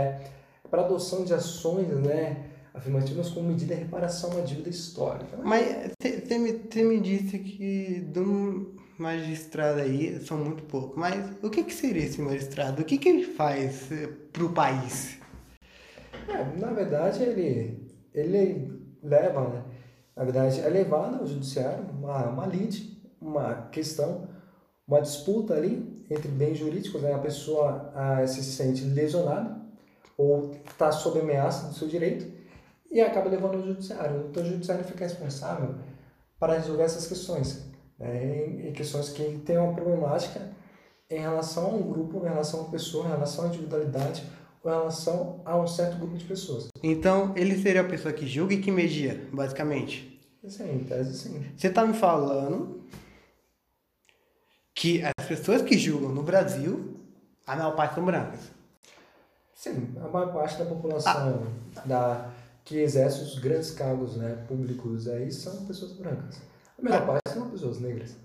para 0.70 0.84
adoção 0.84 1.26
de 1.26 1.34
ações 1.34 1.90
né, 1.90 2.51
afirmativas 2.74 3.30
como 3.30 3.50
medida 3.50 3.76
de 3.76 3.82
reparação 3.82 4.32
a 4.32 4.36
uma 4.36 4.42
dívida 4.44 4.70
histórica. 4.70 5.38
né? 5.38 5.44
Mas 5.44 5.92
você 6.00 6.38
me, 6.38 6.62
cê 6.72 6.84
me 6.84 7.00
disse 7.00 7.38
que 7.40 8.02
do 8.14 8.76
magistrado 8.98 9.82
aí 9.82 10.20
são 10.22 10.38
muito 10.38 10.64
pouco. 10.64 11.00
Mas 11.00 11.32
o 11.42 11.50
que, 11.50 11.64
que 11.64 11.74
seria 11.74 12.04
esse 12.04 12.22
magistrado? 12.22 12.82
O 12.82 12.86
que, 12.86 12.98
que 12.98 13.10
ele 13.10 13.24
faz 13.24 13.92
eh, 13.92 14.08
pro 14.32 14.50
país? 14.50 15.18
É, 16.28 16.60
na 16.60 16.72
verdade, 16.72 17.24
ele, 17.24 17.92
ele 18.14 18.82
leva, 19.04 19.50
né? 19.50 19.64
Na 20.16 20.24
verdade, 20.24 20.60
é 20.62 20.70
levado 20.70 21.20
ao 21.20 21.28
judiciário 21.28 21.86
uma, 21.98 22.28
uma 22.28 22.46
lide, 22.46 23.02
uma 23.20 23.68
questão, 23.72 24.28
uma 24.88 25.02
disputa 25.02 25.56
ali 25.56 26.06
entre 26.10 26.28
bens 26.28 26.58
jurídicos, 26.58 27.02
né? 27.02 27.14
A 27.14 27.20
pessoa 27.20 27.92
ah, 27.96 28.26
se 28.28 28.44
sente 28.44 28.84
lesionada 28.84 29.60
ou 30.18 30.52
está 30.70 30.92
sob 30.92 31.20
ameaça 31.20 31.68
do 31.68 31.74
seu 31.74 31.88
direito 31.88 32.41
e 32.92 33.00
acaba 33.00 33.30
levando 33.30 33.56
ao 33.56 33.64
judiciário. 33.64 34.28
Então, 34.30 34.44
o 34.44 34.46
judiciário 34.46 34.84
fica 34.84 35.06
responsável 35.06 35.76
para 36.38 36.56
resolver 36.56 36.84
essas 36.84 37.08
questões, 37.08 37.66
né? 37.98 38.68
em 38.68 38.74
questões 38.74 39.10
que 39.10 39.24
têm 39.46 39.58
uma 39.58 39.74
problemática 39.74 40.52
em 41.10 41.20
relação 41.20 41.66
a 41.66 41.70
um 41.70 41.82
grupo, 41.82 42.20
em 42.20 42.30
relação 42.30 42.60
a 42.60 42.64
uma 42.64 42.72
pessoa, 42.72 43.06
em 43.06 43.10
relação 43.10 43.46
à 43.46 43.48
individualidade, 43.48 44.24
ou 44.64 44.72
em 44.72 44.74
relação 44.74 45.42
a 45.46 45.58
um 45.58 45.68
certo 45.68 45.98
grupo 45.98 46.18
de 46.18 46.26
pessoas. 46.26 46.68
Então, 46.84 47.34
ele 47.36 47.62
seria 47.62 47.82
a 47.82 47.88
pessoa 47.88 48.14
que 48.14 48.28
julga 48.28 48.54
e 48.54 48.62
que 48.62 48.72
media, 48.72 49.28
basicamente. 49.32 50.20
Sim, 50.48 50.76
em 50.76 50.84
tese 50.84 51.18
sim. 51.18 51.46
Você 51.56 51.70
tá 51.70 51.86
me 51.86 51.94
falando 51.94 52.82
que 54.74 55.04
as 55.04 55.28
pessoas 55.28 55.62
que 55.62 55.78
julgam 55.78 56.10
no 56.10 56.24
Brasil, 56.24 57.00
a 57.46 57.56
maior 57.56 57.76
parte 57.76 57.96
são 57.96 58.06
brancas. 58.06 58.52
Sim, 59.54 59.94
a 60.04 60.08
maior 60.08 60.34
parte 60.34 60.58
da 60.58 60.66
população 60.66 61.46
da, 61.86 62.32
que 62.64 62.78
exerce 62.78 63.22
os 63.24 63.40
grandes 63.40 63.72
cargos 63.72 64.16
né, 64.16 64.46
públicos 64.48 65.08
aí 65.08 65.32
são 65.32 65.66
pessoas 65.66 65.94
brancas. 65.94 66.42
A 66.78 66.82
menor 66.82 67.06
parte 67.06 67.32
são 67.32 67.50
pessoas 67.50 67.80
negras. 67.80 68.16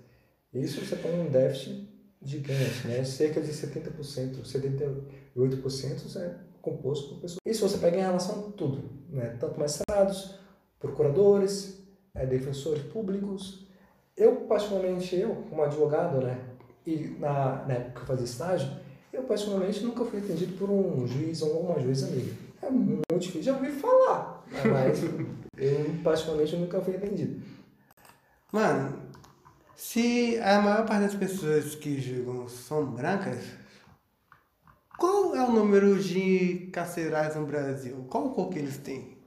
Isso 0.53 0.83
você 0.83 0.95
tem 0.95 1.19
um 1.19 1.29
déficit 1.29 1.87
gigante, 2.21 2.87
né? 2.87 3.03
Cerca 3.03 3.41
de 3.41 3.51
70%, 3.51 4.41
78% 4.43 6.17
é 6.17 6.35
composto 6.61 7.09
por 7.09 7.21
pessoas. 7.21 7.39
Isso 7.45 7.67
você 7.67 7.77
pega 7.77 7.97
em 7.97 8.01
relação 8.01 8.47
a 8.47 8.51
tudo, 8.51 8.89
né? 9.09 9.37
Tanto 9.39 9.59
magistrados, 9.59 10.35
procuradores, 10.79 11.79
é, 12.15 12.25
defensores 12.25 12.83
públicos. 12.83 13.67
Eu, 14.15 14.37
particularmente, 14.47 15.15
eu, 15.15 15.35
como 15.49 15.61
advogado, 15.61 16.19
né? 16.19 16.39
E 16.85 17.15
na, 17.19 17.65
na 17.65 17.73
época 17.75 17.91
que 17.91 18.01
eu 18.01 18.05
fazia 18.05 18.25
estágio, 18.25 18.69
eu, 19.13 19.23
particularmente, 19.23 19.83
nunca 19.83 20.05
fui 20.05 20.19
atendido 20.19 20.57
por 20.57 20.69
um 20.69 21.05
juiz 21.07 21.41
ou 21.41 21.61
uma 21.61 21.79
juíza 21.79 22.07
negra. 22.07 22.46
É 22.67 22.69
muito 22.69 23.17
difícil. 23.17 23.43
Já 23.43 23.53
ouvi 23.53 23.71
falar, 23.71 24.45
mas 24.69 25.01
eu, 25.57 25.95
particularmente, 26.03 26.57
nunca 26.57 26.81
fui 26.81 26.97
atendido. 26.97 27.41
Mano, 28.51 29.01
se 29.73 30.37
a 30.39 30.61
maior 30.61 30.85
parte 30.85 31.03
das 31.03 31.15
pessoas 31.15 31.75
que 31.75 31.99
julgam 32.01 32.47
são 32.49 32.85
brancas, 32.85 33.45
qual 34.97 35.33
é 35.33 35.43
o 35.47 35.51
número 35.51 35.97
de 35.97 36.69
carcerais 36.73 37.35
no 37.35 37.45
Brasil? 37.45 38.05
Qual 38.09 38.31
cor 38.31 38.49
que 38.49 38.59
eles 38.59 38.77
têm? 38.77 39.17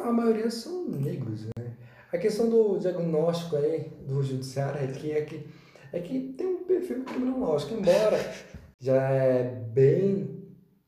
A 0.00 0.12
maioria 0.12 0.50
são 0.50 0.88
negros, 0.88 1.46
né? 1.46 1.76
A 2.12 2.18
questão 2.18 2.48
do 2.48 2.78
diagnóstico 2.78 3.56
aí 3.56 3.90
do 4.06 4.22
judiciário 4.22 4.80
é 4.80 4.86
que, 4.86 5.10
é 5.10 5.22
que, 5.22 5.48
é 5.92 6.00
que 6.00 6.34
tem 6.36 6.46
um 6.46 6.64
perfil 6.64 7.02
criminológico, 7.04 7.74
embora 7.74 8.18
já 8.78 9.00
é 9.10 9.44
bem, 9.44 10.41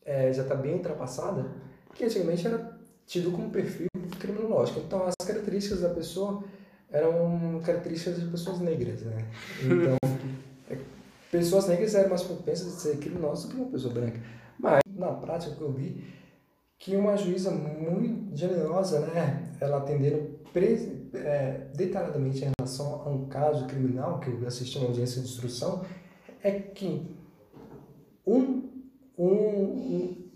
é, 0.04 0.32
já 0.32 0.42
está 0.42 0.54
bem 0.54 0.75
ultrapassada, 0.75 1.46
que 1.94 2.04
antigamente 2.04 2.46
era 2.46 2.76
tido 3.06 3.30
como 3.30 3.50
perfil 3.50 3.88
criminológico. 4.18 4.80
Então 4.80 5.06
as 5.06 5.14
características 5.26 5.80
da 5.80 5.90
pessoa 5.90 6.44
eram 6.90 7.61
características 7.64 8.20
de 8.20 8.26
pessoas 8.26 8.61
negras, 8.61 9.02
né? 9.02 9.26
Então, 9.62 9.96
é, 10.70 10.78
pessoas 11.30 11.66
negras 11.66 11.94
eram 11.94 12.11
mais 12.11 12.23
propensas 12.23 12.68
a 12.68 12.78
ser 12.78 12.99
criminosas 12.99 13.44
do 13.44 13.50
que 13.50 13.61
uma 13.61 13.70
pessoa 13.70 13.92
branca. 13.92 14.20
Mas, 14.58 14.80
na 14.87 15.08
prática, 15.08 15.56
que 15.56 15.61
eu 15.61 15.73
vi, 15.73 16.04
que 16.78 16.94
uma 16.94 17.16
juíza 17.16 17.50
muito 17.50 18.37
generosa, 18.37 19.00
né? 19.00 19.50
Ela 19.61 19.78
atendendo 19.78 20.38
é, 21.14 21.66
detalhadamente 21.75 22.44
em 22.44 22.50
relação 22.58 23.02
a 23.04 23.08
um 23.08 23.26
caso 23.26 23.66
criminal, 23.66 24.20
que 24.20 24.30
eu 24.30 24.46
assisti 24.46 24.78
uma 24.78 24.87
audiência 24.87 25.20
de 25.20 25.28
instrução, 25.28 25.84
é 26.42 26.52
que 26.52 27.11
um, 28.25 28.68
um, 29.18 30.30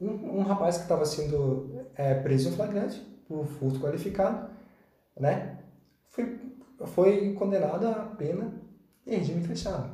um, 0.00 0.38
um, 0.38 0.42
rapaz 0.42 0.76
que 0.76 0.82
estava 0.82 1.04
sendo 1.04 1.86
é, 1.94 2.14
preso 2.14 2.48
em 2.48 2.52
flagrante 2.52 3.00
por 3.28 3.46
furto 3.46 3.80
qualificado, 3.80 4.50
né? 5.18 5.58
Foi, 6.08 6.38
foi 6.86 7.34
condenado 7.34 7.86
a 7.86 7.94
pena 8.16 8.52
em 9.06 9.16
regime 9.16 9.46
fechado. 9.46 9.90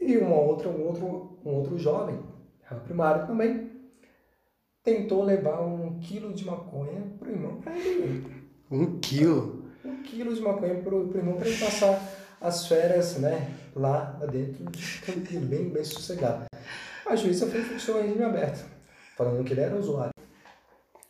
E 0.00 0.16
uma 0.16 0.36
outra, 0.36 0.68
um 0.68 0.86
outro, 0.86 1.38
um 1.44 1.50
outro 1.50 1.78
jovem, 1.78 2.18
primário 2.84 3.26
também, 3.26 3.70
tentou 4.82 5.22
levar 5.22 5.60
um 5.62 5.98
quilo 5.98 6.32
de 6.32 6.44
maconha 6.44 7.02
pro 7.18 7.30
irmão 7.30 7.60
para 7.60 7.76
ele. 7.76 8.44
Um 8.70 8.98
quilo? 8.98 9.64
Um 9.84 10.02
quilo 10.02 10.34
de 10.34 10.40
maconha 10.40 10.74
pro, 10.82 11.08
pro 11.08 11.18
irmão 11.18 11.36
para 11.36 11.48
ele 11.48 11.58
passar 11.58 12.00
as 12.40 12.66
férias, 12.66 13.18
né? 13.18 13.54
Lá 13.74 14.18
dentro, 14.30 14.64
bem, 15.40 15.70
bem 15.70 15.84
sossegado. 15.84 16.44
A 17.06 17.16
juíza 17.16 17.46
foi 17.46 17.62
fechou 17.62 18.00
em 18.00 18.06
regime 18.08 18.24
aberto, 18.24 18.64
falando 19.16 19.44
que 19.44 19.52
ele 19.52 19.60
era 19.60 19.76
usuário. 19.76 20.12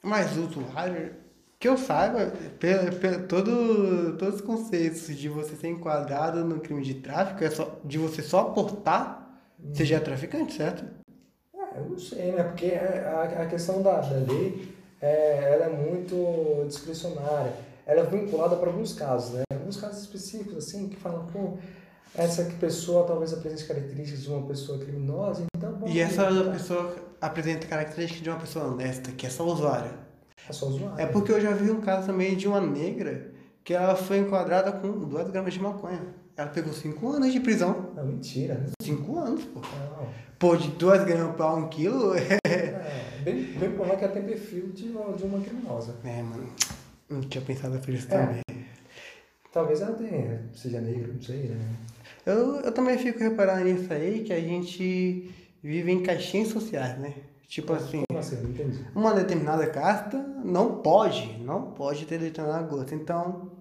Mas 0.03 0.37
o 0.37 0.47
usuário, 0.47 1.15
que 1.59 1.69
eu 1.69 1.79
saiba, 1.79 2.33
pe- 2.59 2.91
pe- 3.01 3.19
todo, 3.29 4.17
todos 4.19 4.37
os 4.37 4.41
conceitos 4.41 5.07
de 5.17 5.29
você 5.29 5.55
ser 5.57 5.69
enquadrado 5.69 6.45
no 6.45 6.61
crime 6.61 6.83
de 6.83 6.95
tráfico 6.95 7.43
é 7.45 7.51
só 7.51 7.79
de 7.85 7.99
você 7.99 8.23
só 8.23 8.41
aportar, 8.41 9.41
você 9.73 9.85
já 9.85 9.97
é 9.97 10.01
traficante, 10.01 10.53
certo? 10.55 10.85
É, 11.55 11.79
eu 11.79 11.89
não 11.91 11.99
sei, 11.99 12.33
né? 12.33 12.43
Porque 12.43 12.73
a, 12.75 13.43
a 13.43 13.47
questão 13.47 13.81
da, 13.83 14.01
da 14.01 14.17
lei, 14.17 14.75
é, 15.01 15.53
ela 15.55 15.67
é 15.67 15.69
muito 15.71 16.65
discricionária. 16.67 17.53
Ela 17.87 18.01
é 18.01 18.05
vinculada 18.05 18.57
para 18.57 18.69
alguns 18.69 18.93
casos, 18.95 19.35
né? 19.35 19.43
Alguns 19.53 19.77
casos 19.79 20.03
específicos, 20.03 20.57
assim, 20.57 20.89
que 20.89 20.97
falam, 20.97 21.27
pô, 21.27 21.57
essa 22.17 22.45
pessoa 22.61 23.07
talvez 23.07 23.33
apresente 23.33 23.65
características 23.65 24.23
de 24.23 24.31
uma 24.31 24.47
pessoa 24.47 24.79
criminosa, 24.79 25.45
então. 25.57 25.81
E 25.87 26.01
essa 26.01 26.27
pessoa 26.53 26.95
apresenta 27.21 27.67
características 27.67 28.23
de 28.23 28.31
uma 28.31 28.39
pessoa 28.39 28.67
honesta, 28.67 29.11
que 29.13 29.27
é 29.27 29.31
só 29.31 29.45
usuária. 29.45 29.91
É 30.49 30.53
só 30.53 30.67
usuário. 30.67 31.01
É 31.01 31.07
porque 31.07 31.33
eu 31.33 31.41
já 31.41 31.51
vi 31.53 31.71
um 31.71 31.81
caso 31.81 32.07
também 32.07 32.37
de 32.37 32.47
uma 32.47 32.61
negra 32.61 33.33
que 33.65 33.73
ela 33.75 33.97
foi 33.97 34.19
enquadrada 34.19 34.73
com 34.73 34.91
2 35.09 35.31
gramas 35.31 35.55
de 35.55 35.61
maconha. 35.61 36.03
Ela 36.37 36.51
pegou 36.51 36.73
5 36.73 37.09
anos 37.09 37.33
de 37.33 37.41
prisão. 37.41 37.91
Não, 37.97 38.05
mentira, 38.05 38.55
né? 38.55 38.67
5 38.83 39.19
anos, 39.19 39.45
pô. 39.45 39.61
Não. 39.61 40.09
Pô, 40.39 40.57
de 40.57 40.69
2 40.73 41.05
gramas 41.05 41.35
pra 41.37 41.55
1 41.55 41.59
um 41.59 41.69
quilo 41.69 42.13
é. 42.19 42.39
É, 42.45 43.21
bem, 43.23 43.43
bem 43.59 43.71
provar 43.71 43.97
que 43.97 44.05
ela 44.05 44.13
tem 44.13 44.25
perfil 44.25 44.71
de 44.73 44.89
uma, 44.91 45.13
de 45.15 45.23
uma 45.25 45.41
criminosa. 45.41 45.95
É, 46.05 46.23
mano. 46.23 46.47
Não 47.09 47.21
tinha 47.23 47.43
pensado 47.43 47.79
por 47.79 47.91
isso 47.95 48.07
É. 48.13 48.19
também. 48.19 48.44
Talvez 49.55 49.81
ela 49.81 49.93
tenha, 49.93 50.43
seja 50.53 50.81
negra, 50.81 51.13
não 51.13 51.23
sei, 51.23 51.45
né? 51.45 51.77
Eu, 52.27 52.57
eu 52.57 52.73
também 52.73 52.99
fico 52.99 53.21
reparando 53.21 53.63
nisso 53.63 53.93
aí, 53.93 54.25
que 54.25 54.33
a 54.33 54.41
gente 54.41 55.33
vive 55.63 55.93
em 55.93 56.03
caixinhas 56.03 56.49
sociais, 56.49 56.99
né? 56.99 57.15
Tipo 57.47 57.73
assim, 57.73 58.03
assim? 58.19 58.37
Uma 58.97 59.15
determinada 59.15 59.65
casta 59.69 60.19
não 60.45 60.83
pode, 60.83 61.39
não 61.39 61.71
pode 61.71 62.05
ter 62.05 62.19
determinado 62.19 62.67
gosto. 62.67 62.97
Então, 62.97 63.53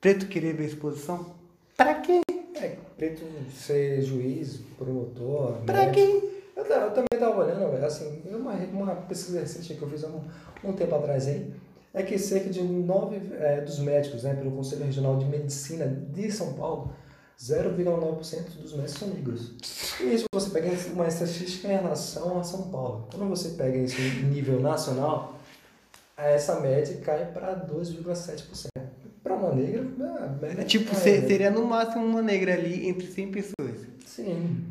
preto 0.00 0.26
querer 0.26 0.52
ver 0.52 0.66
exposição? 0.66 1.32
Pra 1.76 1.94
quê? 1.94 2.22
É, 2.56 2.76
preto 2.96 3.24
ser 3.52 4.02
juiz, 4.02 4.58
promotor. 4.76 5.58
Pra 5.64 5.86
médico. 5.86 5.94
quê? 5.94 6.42
Eu, 6.56 6.64
eu 6.64 6.90
também 6.90 7.06
estava 7.14 7.44
olhando, 7.44 7.70
velho, 7.70 7.86
assim, 7.86 8.20
uma, 8.32 8.54
uma 8.54 8.96
pesquisa 8.96 9.38
recente 9.38 9.74
que 9.74 9.82
eu 9.82 9.88
fiz 9.88 10.02
há 10.02 10.08
um, 10.08 10.24
um 10.64 10.72
tempo 10.72 10.92
atrás 10.96 11.28
aí, 11.28 11.54
é 11.92 12.02
que 12.02 12.18
cerca 12.18 12.50
de 12.50 12.62
nove 12.62 13.20
é, 13.38 13.60
dos 13.60 13.78
médicos, 13.78 14.22
né, 14.22 14.34
pelo 14.34 14.52
Conselho 14.52 14.84
Regional 14.84 15.18
de 15.18 15.24
Medicina 15.24 15.86
de 15.86 16.30
São 16.30 16.54
Paulo, 16.54 16.92
0,9% 17.40 18.60
dos 18.60 18.74
médicos 18.74 18.98
são 18.98 19.08
negros. 19.08 19.54
E 20.00 20.14
isso 20.14 20.26
você 20.32 20.50
pega 20.50 20.70
uma 20.92 21.08
estatística 21.08 21.68
em 21.68 21.72
relação 21.72 22.38
a 22.38 22.44
São 22.44 22.70
Paulo. 22.70 23.08
Quando 23.10 23.28
você 23.28 23.50
pega 23.50 23.78
isso 23.78 24.00
em 24.00 24.24
nível 24.24 24.60
nacional, 24.60 25.40
essa 26.16 26.60
média 26.60 26.96
cai 26.98 27.32
para 27.32 27.66
2,7%. 27.66 28.68
Para 29.22 29.34
uma 29.34 29.54
negra. 29.54 29.86
É, 30.42 30.62
é 30.62 30.64
tipo, 30.64 30.90
é, 30.92 30.94
seria 30.98 31.50
no 31.50 31.64
máximo 31.64 32.04
uma 32.04 32.22
negra 32.22 32.54
ali 32.54 32.88
entre 32.88 33.06
100 33.06 33.30
pessoas. 33.30 33.80
Sim. 34.06 34.64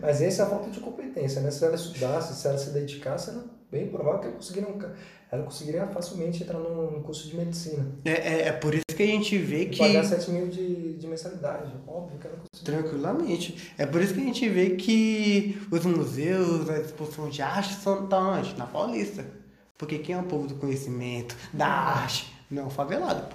Mas 0.00 0.22
essa 0.22 0.42
é 0.42 0.46
a 0.46 0.48
falta 0.48 0.70
de 0.70 0.80
competência, 0.80 1.42
né? 1.42 1.50
Se 1.50 1.64
ela 1.64 1.74
estudasse, 1.74 2.34
se 2.34 2.46
ela 2.46 2.56
se 2.56 2.70
dedicasse, 2.70 3.30
era 3.30 3.40
bem 3.70 3.88
provável 3.88 4.20
que 4.20 4.26
ela 4.26 4.36
conseguiria, 4.36 4.94
ela 5.30 5.42
conseguiria 5.44 5.86
facilmente 5.86 6.42
entrar 6.42 6.58
num 6.58 7.02
curso 7.02 7.28
de 7.28 7.36
medicina. 7.36 7.86
É, 8.04 8.10
é, 8.10 8.48
é 8.48 8.52
por 8.52 8.74
isso 8.74 8.84
que 8.96 9.02
a 9.02 9.06
gente 9.06 9.36
vê 9.38 9.62
e 9.62 9.68
que. 9.68 9.78
Pagar 9.78 10.04
7 10.04 10.30
mil 10.30 10.48
de, 10.48 10.94
de 10.94 11.06
mensalidade, 11.06 11.72
óbvio 11.86 12.18
que 12.18 12.26
ela 12.26 12.36
conseguiria. 12.36 12.82
Tranquilamente. 12.82 13.72
É 13.76 13.86
por 13.86 14.00
isso 14.00 14.14
que 14.14 14.20
a 14.20 14.24
gente 14.24 14.48
vê 14.48 14.70
que 14.70 15.60
os 15.70 15.84
museus, 15.84 16.68
a 16.70 16.78
exposição 16.78 17.28
de 17.28 17.42
arte 17.42 17.74
são 17.74 18.06
tão 18.06 18.38
onde? 18.38 18.56
Na 18.56 18.66
Paulista. 18.66 19.24
Porque 19.76 19.98
quem 19.98 20.14
é 20.14 20.18
o 20.18 20.24
povo 20.24 20.48
do 20.48 20.56
conhecimento, 20.56 21.36
da 21.52 21.68
arte, 21.68 22.34
não 22.50 22.64
é 22.64 22.66
o 22.66 22.70
favelado. 22.70 23.28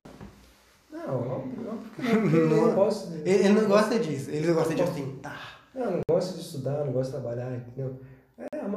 Não, 0.92 1.22
não, 1.22 1.46
não, 1.48 1.80
não, 2.30 2.68
não 2.68 2.76
gosta 2.76 3.12
de... 3.12 3.30
Ele 3.30 3.50
não 3.50 3.68
gosta 3.68 4.00
disso, 4.00 4.30
ele 4.30 4.52
gosta 4.52 4.76
de 4.76 4.82
assim, 4.82 5.20
tá. 5.22 5.38
Não, 5.74 5.92
não 5.92 6.02
gosta 6.10 6.34
de 6.34 6.42
estudar, 6.42 6.86
não 6.86 6.92
gosta 6.92 7.18
de 7.18 7.22
trabalhar, 7.22 7.56
entendeu? 7.56 8.00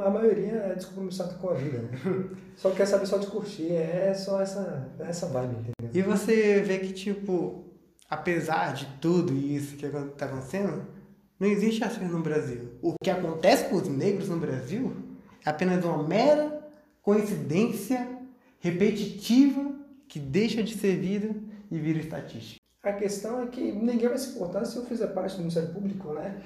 É, 0.02 0.06
a, 0.06 0.10
maioria 0.10 0.52
é 0.52 0.74
descompromissada 0.74 1.34
com 1.34 1.50
a 1.50 1.54
vida, 1.54 1.78
né? 1.78 1.90
só 2.56 2.70
quer 2.70 2.86
saber 2.86 3.06
só 3.06 3.18
de 3.18 3.26
curtir, 3.26 3.72
é 3.72 4.14
só 4.14 4.40
essa, 4.40 4.90
essa 4.98 5.26
vibe, 5.26 5.56
entendeu? 5.56 5.90
E 5.92 6.02
você 6.02 6.60
vê 6.60 6.78
que, 6.78 6.92
tipo, 6.92 7.64
apesar 8.08 8.74
de 8.74 8.86
tudo 9.00 9.32
isso 9.34 9.76
que 9.76 9.88
tá 9.88 10.26
acontecendo, 10.26 10.86
não 11.38 11.48
existe 11.48 11.82
racismo 11.82 12.08
no 12.08 12.22
Brasil. 12.22 12.72
O 12.80 12.94
que 13.02 13.10
acontece 13.10 13.68
com 13.68 13.76
os 13.76 13.88
negros 13.88 14.28
no 14.28 14.38
Brasil 14.38 14.96
é 15.44 15.50
apenas 15.50 15.84
uma 15.84 16.02
mera 16.02 16.66
coincidência 17.02 18.08
repetitiva 18.58 19.74
que 20.08 20.18
deixa 20.18 20.62
de 20.62 20.76
ser 20.76 20.96
vida 20.96 21.34
e 21.70 21.78
vira 21.78 21.98
estatística. 21.98 22.60
A 22.82 22.92
questão 22.92 23.42
é 23.42 23.46
que 23.48 23.72
ninguém 23.72 24.08
vai 24.08 24.18
se 24.18 24.30
importar 24.30 24.64
se 24.64 24.76
eu 24.76 24.84
fizer 24.86 25.08
parte 25.08 25.34
do 25.34 25.40
Ministério 25.40 25.72
Público, 25.72 26.12
né? 26.12 26.40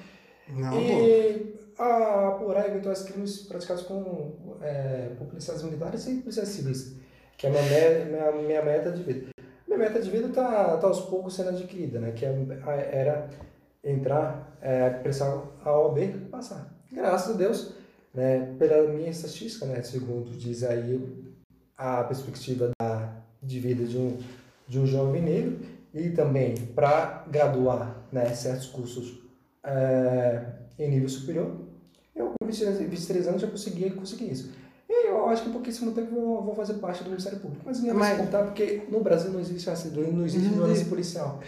Não, 0.48 0.80
e 0.80 1.59
a 1.78 2.28
apurar 2.28 2.68
eventuais 2.68 3.02
crimes 3.02 3.42
praticados 3.42 3.82
com, 3.82 4.56
é, 4.60 5.10
por 5.16 5.26
policiais 5.26 5.62
militares 5.62 6.06
e 6.06 6.16
policiais 6.16 6.48
civis, 6.48 6.96
que 7.36 7.46
é 7.46 7.50
a 7.50 7.52
minha, 7.52 8.04
minha, 8.04 8.42
minha 8.46 8.62
meta 8.62 8.90
de 8.90 9.02
vida. 9.02 9.28
Minha 9.66 9.78
meta 9.78 10.00
de 10.00 10.10
vida 10.10 10.28
está 10.28 10.76
tá 10.78 10.86
aos 10.86 11.00
poucos 11.02 11.34
sendo 11.34 11.50
adquirida, 11.50 12.00
né? 12.00 12.12
Que 12.12 12.26
é, 12.26 12.90
era 12.92 13.30
entrar, 13.82 14.56
é, 14.60 14.90
prestar 14.90 15.42
a 15.64 15.78
OAB 15.78 16.28
passar. 16.30 16.74
Graças 16.92 17.34
a 17.34 17.38
Deus, 17.38 17.72
né, 18.12 18.54
pela 18.58 18.92
minha 18.92 19.10
estatística, 19.10 19.64
né, 19.66 19.82
segundo 19.82 20.30
diz 20.30 20.62
aí 20.64 21.00
a 21.76 22.04
perspectiva 22.04 22.70
da, 22.80 23.16
de 23.42 23.60
vida 23.60 23.84
de 23.84 23.96
um, 23.96 24.18
de 24.68 24.78
um 24.78 24.86
jovem 24.86 25.22
negro, 25.22 25.58
e 25.92 26.10
também 26.10 26.54
para 26.54 27.24
graduar 27.28 27.96
né, 28.12 28.26
certos 28.34 28.66
cursos 28.66 29.20
é, 29.64 30.44
em 30.82 30.90
nível 30.90 31.08
superior, 31.08 31.56
eu 32.14 32.34
com 32.38 32.46
23, 32.46 32.78
23 32.78 33.28
anos 33.28 33.42
já 33.42 33.48
consegui 33.48 33.90
conseguir 33.90 34.32
isso. 34.32 34.52
E 34.88 35.06
eu 35.06 35.28
acho 35.28 35.44
que 35.44 35.48
em 35.48 35.52
pouquíssimo 35.52 35.92
tempo 35.92 36.10
vou, 36.12 36.42
vou 36.42 36.54
fazer 36.54 36.74
parte 36.74 37.04
do 37.04 37.10
Ministério 37.10 37.38
Público. 37.38 37.62
Mas 37.64 37.78
ninguém 37.80 37.96
vai 37.96 38.16
se 38.16 38.22
contar 38.22 38.42
porque 38.42 38.82
no 38.90 39.00
Brasil 39.00 39.30
não 39.30 39.38
existe 39.38 39.70
racismo, 39.70 40.02
não 40.12 40.26
existe 40.26 40.48
violência 40.48 40.86
policial. 40.86 41.40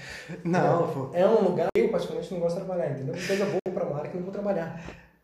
Não, 0.45 0.85
é, 0.85 0.93
pô. 0.93 1.11
É 1.13 1.27
um 1.27 1.49
lugar 1.49 1.67
que 1.75 1.81
eu 1.81 1.89
particularmente 1.89 2.33
não 2.33 2.41
gosto 2.41 2.61
de 2.61 2.65
trabalhar, 2.65 2.93
entendeu? 2.93 3.15
Depois 3.15 3.41
eu 3.41 3.47
vou 3.47 3.61
para 3.75 3.85
uma 3.85 3.99
área 3.99 4.11
que 4.11 4.17
não 4.17 4.23
vou 4.23 4.33
trabalhar. 4.33 4.81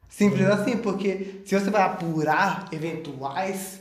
Simples 0.09 0.49
assim, 0.49 0.77
porque 0.79 1.43
se 1.45 1.57
você 1.57 1.71
vai 1.71 1.83
apurar 1.83 2.69
eventuais 2.73 3.81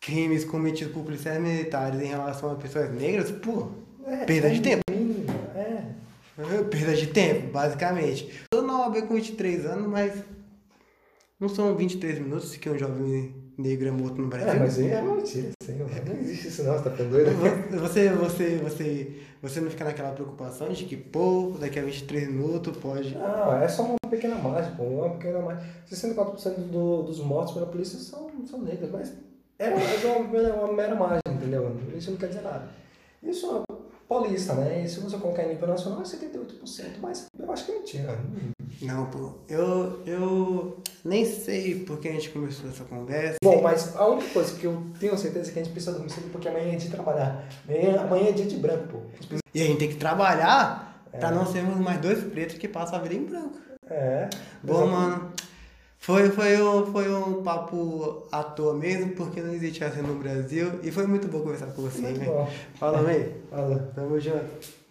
crimes 0.00 0.44
cometidos 0.44 0.92
por 0.92 1.02
policiais 1.02 1.40
militares 1.40 2.00
em 2.00 2.06
relação 2.06 2.52
a 2.52 2.54
pessoas 2.54 2.92
negras, 2.92 3.32
pô, 3.32 3.68
é, 4.06 4.24
perda 4.24 4.50
de 4.50 4.60
tempo. 4.60 4.82
É. 5.56 5.82
Perda 6.70 6.94
de 6.94 7.06
tempo, 7.08 7.52
basicamente. 7.52 8.30
OAB 8.82 9.02
com 9.02 9.14
23 9.14 9.66
anos, 9.66 9.88
mas 9.88 10.22
não 11.38 11.48
são 11.48 11.74
23 11.74 12.20
minutos 12.20 12.54
que 12.56 12.70
um 12.70 12.78
jovem 12.78 13.34
negro 13.58 13.88
é 13.88 13.90
morto 13.90 14.20
no 14.20 14.28
Brasil. 14.28 14.48
É, 14.48 14.58
mas 14.58 14.78
é 14.78 15.02
mentira, 15.02 15.50
senhor. 15.62 15.88
Não 16.06 16.20
existe 16.20 16.48
isso 16.48 16.62
não, 16.62 16.74
você 16.74 16.84
tá 16.84 16.90
ficando 16.90 17.10
doido? 17.10 17.30
Você, 17.80 18.08
você, 18.10 18.56
você, 18.58 19.20
você 19.42 19.60
não 19.60 19.70
fica 19.70 19.84
naquela 19.84 20.12
preocupação 20.12 20.68
de 20.68 20.84
que, 20.84 20.96
pô, 20.96 21.56
daqui 21.58 21.78
a 21.78 21.82
23 21.82 22.28
minutos 22.28 22.76
pode... 22.76 23.14
Não, 23.14 23.60
é 23.60 23.66
só 23.66 23.82
uma 23.82 23.98
pequena 24.08 24.36
margem, 24.36 24.74
pô, 24.76 24.84
uma 24.84 25.10
pequena 25.10 25.40
margem. 25.40 25.68
64% 25.90 26.54
do, 26.70 27.02
dos 27.02 27.18
mortos 27.18 27.54
pela 27.54 27.66
polícia 27.66 27.98
são, 27.98 28.30
são 28.46 28.62
negros, 28.62 28.90
mas 28.90 29.12
é, 29.58 29.66
é 29.66 30.16
uma, 30.16 30.64
uma 30.64 30.72
mera 30.72 30.94
margem, 30.94 31.22
entendeu? 31.28 31.76
Isso 31.96 32.10
não 32.10 32.18
quer 32.18 32.28
dizer 32.28 32.42
nada. 32.42 32.68
Isso 33.22 33.64
é 33.68 33.72
paulista, 34.12 34.54
né? 34.54 34.82
E 34.84 34.88
se 34.88 35.00
você 35.00 35.16
colocar 35.16 35.42
em 35.44 35.50
nível 35.50 35.68
nacional 35.68 36.00
é 36.00 36.04
78%, 36.04 36.98
mas 37.00 37.26
eu 37.38 37.50
acho 37.50 37.64
que 37.64 37.72
é 37.72 37.78
mentira. 37.78 38.18
Não, 38.82 39.06
pô, 39.06 39.32
eu, 39.48 40.02
eu 40.04 40.76
nem 41.04 41.24
sei 41.24 41.80
por 41.80 41.98
que 41.98 42.08
a 42.08 42.12
gente 42.12 42.30
começou 42.30 42.68
essa 42.68 42.84
conversa. 42.84 43.36
Bom, 43.42 43.62
mas 43.62 43.96
a 43.96 44.06
única 44.06 44.28
coisa 44.30 44.54
que 44.58 44.66
eu 44.66 44.82
tenho 45.00 45.16
certeza 45.16 45.50
é 45.50 45.52
que 45.52 45.58
a 45.60 45.64
gente 45.64 45.72
precisa 45.72 45.92
dormir 45.92 46.10
cedo 46.10 46.30
porque 46.30 46.48
amanhã 46.48 46.66
é 46.66 46.70
dia 46.70 46.78
de 46.78 46.90
trabalhar. 46.90 47.48
Amanhã, 48.00 48.28
é 48.28 48.32
dia 48.32 48.46
de 48.46 48.56
branco, 48.56 48.88
pô. 48.88 48.98
A 48.98 49.38
e 49.54 49.62
a 49.62 49.64
gente 49.66 49.78
tem 49.78 49.88
que 49.88 49.96
trabalhar 49.96 51.02
é. 51.12 51.18
pra 51.18 51.30
não 51.30 51.46
sermos 51.46 51.78
mais 51.78 52.00
dois 52.00 52.22
pretos 52.24 52.58
que 52.58 52.68
passam 52.68 52.98
a 52.98 53.02
vida 53.02 53.14
em 53.14 53.24
branco. 53.24 53.58
É. 53.88 54.28
Bom, 54.62 54.86
mano. 54.86 55.32
Foi, 56.02 56.30
foi, 56.30 56.60
um, 56.60 56.86
foi 56.90 57.14
um 57.14 57.44
papo 57.44 58.26
à 58.32 58.42
toa 58.42 58.74
mesmo, 58.74 59.12
porque 59.12 59.40
não 59.40 59.54
existe 59.54 59.84
assim 59.84 60.02
no 60.02 60.16
Brasil. 60.16 60.80
E 60.82 60.90
foi 60.90 61.06
muito 61.06 61.28
bom 61.28 61.42
conversar 61.42 61.66
com 61.66 61.82
você, 61.82 62.00
muito 62.00 62.18
né? 62.18 62.26
Bom. 62.26 62.50
Fala, 62.74 63.02
meio. 63.02 63.32
Fala. 63.48 63.92
Tamo 63.94 64.18
junto. 64.18 64.81